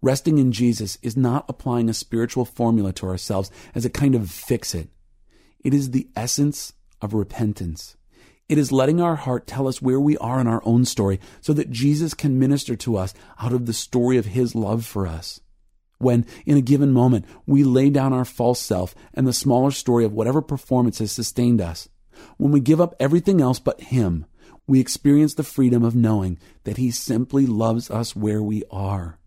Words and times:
Resting 0.00 0.38
in 0.38 0.52
Jesus 0.52 0.96
is 1.02 1.16
not 1.16 1.44
applying 1.48 1.88
a 1.88 1.94
spiritual 1.94 2.44
formula 2.44 2.92
to 2.94 3.06
ourselves 3.06 3.50
as 3.74 3.84
a 3.84 3.90
kind 3.90 4.14
of 4.14 4.30
fix 4.30 4.74
it. 4.74 4.88
It 5.64 5.74
is 5.74 5.90
the 5.90 6.08
essence 6.14 6.72
of 7.02 7.14
repentance. 7.14 7.96
It 8.48 8.58
is 8.58 8.72
letting 8.72 9.00
our 9.00 9.16
heart 9.16 9.46
tell 9.46 9.68
us 9.68 9.82
where 9.82 10.00
we 10.00 10.16
are 10.18 10.40
in 10.40 10.46
our 10.46 10.62
own 10.64 10.84
story 10.84 11.20
so 11.40 11.52
that 11.52 11.70
Jesus 11.70 12.14
can 12.14 12.38
minister 12.38 12.76
to 12.76 12.96
us 12.96 13.12
out 13.40 13.52
of 13.52 13.66
the 13.66 13.72
story 13.72 14.16
of 14.16 14.26
his 14.26 14.54
love 14.54 14.86
for 14.86 15.06
us. 15.06 15.40
When, 15.98 16.24
in 16.46 16.56
a 16.56 16.62
given 16.62 16.92
moment, 16.92 17.26
we 17.44 17.64
lay 17.64 17.90
down 17.90 18.12
our 18.12 18.24
false 18.24 18.60
self 18.60 18.94
and 19.12 19.26
the 19.26 19.32
smaller 19.32 19.72
story 19.72 20.04
of 20.04 20.12
whatever 20.12 20.40
performance 20.40 21.00
has 21.00 21.12
sustained 21.12 21.60
us, 21.60 21.88
when 22.36 22.52
we 22.52 22.60
give 22.60 22.80
up 22.80 22.94
everything 22.98 23.40
else 23.40 23.58
but 23.58 23.80
him, 23.80 24.26
we 24.66 24.80
experience 24.80 25.34
the 25.34 25.42
freedom 25.42 25.82
of 25.82 25.96
knowing 25.96 26.38
that 26.64 26.76
he 26.76 26.90
simply 26.90 27.46
loves 27.46 27.90
us 27.90 28.14
where 28.14 28.42
we 28.42 28.62
are. 28.70 29.17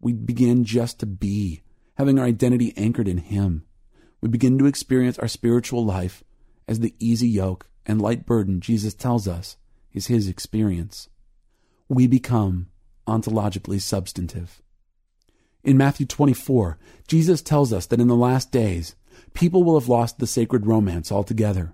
We 0.00 0.12
begin 0.12 0.64
just 0.64 1.00
to 1.00 1.06
be, 1.06 1.62
having 1.96 2.18
our 2.18 2.24
identity 2.24 2.72
anchored 2.76 3.08
in 3.08 3.18
him. 3.18 3.64
We 4.20 4.28
begin 4.28 4.58
to 4.58 4.66
experience 4.66 5.18
our 5.18 5.28
spiritual 5.28 5.84
life 5.84 6.22
as 6.68 6.80
the 6.80 6.94
easy 6.98 7.28
yoke 7.28 7.68
and 7.84 8.00
light 8.00 8.26
burden 8.26 8.60
Jesus 8.60 8.94
tells 8.94 9.26
us 9.26 9.56
is 9.92 10.06
his 10.06 10.28
experience. 10.28 11.08
We 11.88 12.06
become 12.06 12.68
ontologically 13.06 13.80
substantive. 13.80 14.62
In 15.64 15.76
Matthew 15.76 16.06
24, 16.06 16.78
Jesus 17.08 17.42
tells 17.42 17.72
us 17.72 17.86
that 17.86 18.00
in 18.00 18.06
the 18.06 18.14
last 18.14 18.52
days, 18.52 18.94
people 19.34 19.64
will 19.64 19.78
have 19.78 19.88
lost 19.88 20.18
the 20.18 20.26
sacred 20.26 20.66
romance 20.66 21.10
altogether. 21.10 21.72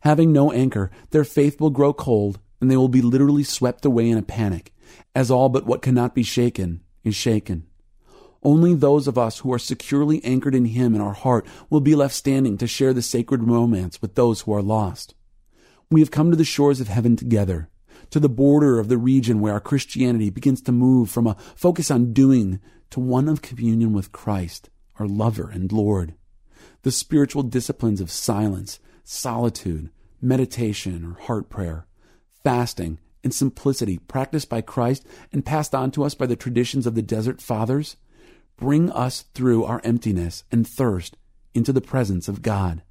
Having 0.00 0.32
no 0.32 0.52
anchor, 0.52 0.90
their 1.10 1.24
faith 1.24 1.60
will 1.60 1.70
grow 1.70 1.92
cold, 1.92 2.38
and 2.60 2.70
they 2.70 2.76
will 2.76 2.88
be 2.88 3.02
literally 3.02 3.42
swept 3.42 3.84
away 3.84 4.08
in 4.08 4.16
a 4.16 4.22
panic, 4.22 4.72
as 5.14 5.30
all 5.30 5.48
but 5.48 5.66
what 5.66 5.82
cannot 5.82 6.14
be 6.14 6.22
shaken 6.22 6.80
is 7.08 7.16
shaken. 7.16 7.66
Only 8.42 8.74
those 8.74 9.08
of 9.08 9.18
us 9.18 9.38
who 9.38 9.52
are 9.52 9.58
securely 9.58 10.24
anchored 10.24 10.54
in 10.54 10.66
Him 10.66 10.94
in 10.94 11.00
our 11.00 11.12
heart 11.12 11.44
will 11.68 11.80
be 11.80 11.96
left 11.96 12.14
standing 12.14 12.56
to 12.58 12.66
share 12.66 12.92
the 12.92 13.02
sacred 13.02 13.42
romance 13.42 14.00
with 14.00 14.14
those 14.14 14.42
who 14.42 14.52
are 14.52 14.62
lost. 14.62 15.14
We 15.90 16.00
have 16.00 16.10
come 16.10 16.30
to 16.30 16.36
the 16.36 16.44
shores 16.44 16.80
of 16.80 16.88
heaven 16.88 17.16
together, 17.16 17.68
to 18.10 18.20
the 18.20 18.28
border 18.28 18.78
of 18.78 18.88
the 18.88 18.98
region 18.98 19.40
where 19.40 19.54
our 19.54 19.60
Christianity 19.60 20.30
begins 20.30 20.60
to 20.62 20.72
move 20.72 21.10
from 21.10 21.26
a 21.26 21.36
focus 21.56 21.90
on 21.90 22.12
doing 22.12 22.60
to 22.90 23.00
one 23.00 23.28
of 23.28 23.42
communion 23.42 23.92
with 23.92 24.12
Christ, 24.12 24.70
our 24.98 25.06
lover 25.06 25.50
and 25.50 25.72
Lord. 25.72 26.14
The 26.82 26.92
spiritual 26.92 27.42
disciplines 27.42 28.00
of 28.00 28.10
silence, 28.10 28.78
solitude, 29.02 29.90
meditation 30.20 31.04
or 31.04 31.20
heart 31.22 31.48
prayer, 31.48 31.86
fasting, 32.44 32.98
and 33.22 33.34
simplicity 33.34 33.98
practiced 33.98 34.48
by 34.48 34.60
Christ 34.60 35.06
and 35.32 35.44
passed 35.44 35.74
on 35.74 35.90
to 35.92 36.04
us 36.04 36.14
by 36.14 36.26
the 36.26 36.36
traditions 36.36 36.86
of 36.86 36.94
the 36.94 37.02
desert 37.02 37.40
fathers 37.40 37.96
bring 38.56 38.90
us 38.90 39.22
through 39.34 39.64
our 39.64 39.80
emptiness 39.84 40.44
and 40.50 40.66
thirst 40.66 41.16
into 41.54 41.72
the 41.72 41.80
presence 41.80 42.28
of 42.28 42.42
God. 42.42 42.82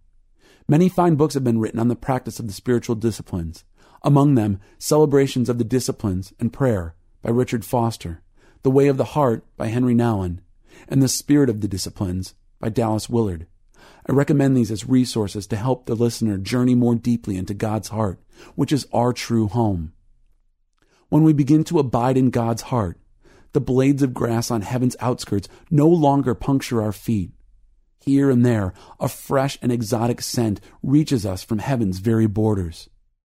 Many 0.67 0.89
fine 0.89 1.15
books 1.15 1.33
have 1.33 1.43
been 1.43 1.59
written 1.59 1.79
on 1.79 1.87
the 1.87 1.95
practice 1.95 2.39
of 2.39 2.47
the 2.47 2.53
spiritual 2.53 2.95
disciplines, 2.95 3.63
among 4.01 4.35
them 4.35 4.59
Celebrations 4.79 5.49
of 5.49 5.57
the 5.57 5.63
Disciplines 5.63 6.33
and 6.39 6.51
Prayer 6.51 6.95
by 7.21 7.29
Richard 7.29 7.63
Foster, 7.63 8.21
The 8.63 8.71
Way 8.71 8.87
of 8.87 8.97
the 8.97 9.05
Heart 9.05 9.45
by 9.55 9.67
Henri 9.67 9.95
Nouwen, 9.95 10.39
and 10.87 11.01
The 11.01 11.07
Spirit 11.07 11.49
of 11.49 11.61
the 11.61 11.67
Disciplines 11.67 12.35
by 12.59 12.69
Dallas 12.69 13.09
Willard. 13.09 13.47
I 14.09 14.13
recommend 14.13 14.55
these 14.55 14.71
as 14.71 14.87
resources 14.87 15.47
to 15.47 15.57
help 15.57 15.85
the 15.85 15.95
listener 15.95 16.37
journey 16.37 16.75
more 16.75 16.95
deeply 16.95 17.37
into 17.37 17.53
God's 17.53 17.89
heart, 17.89 18.19
which 18.55 18.71
is 18.71 18.87
our 18.93 19.13
true 19.13 19.47
home. 19.47 19.93
When 21.09 21.23
we 21.23 21.31
begin 21.31 21.63
to 21.65 21.79
abide 21.79 22.17
in 22.17 22.31
God's 22.31 22.63
heart, 22.63 22.99
the 23.53 23.61
blades 23.61 24.03
of 24.03 24.13
grass 24.13 24.51
on 24.51 24.61
heaven's 24.61 24.97
outskirts 24.99 25.47
no 25.71 25.87
longer 25.87 26.35
puncture 26.35 26.81
our 26.81 26.91
feet. 26.91 27.31
Here 28.01 28.29
and 28.29 28.45
there, 28.45 28.73
a 28.99 29.07
fresh 29.07 29.57
and 29.61 29.71
exotic 29.71 30.21
scent 30.21 30.59
reaches 30.83 31.25
us 31.25 31.43
from 31.43 31.59
heaven's 31.59 31.99
very 31.99 32.27
borders. 32.27 32.89